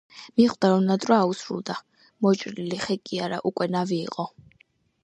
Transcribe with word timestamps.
მიხვდა, 0.39 0.69
რომ 0.71 0.87
ნატვრა 0.91 1.17
აუსრულდა! 1.25 1.75
მოჭრილი 2.27 2.81
ხე 2.87 2.99
კი 3.07 3.25
არა, 3.29 3.43
უკვე 3.53 3.71
ნავი 3.79 4.03
იყო! 4.09 4.29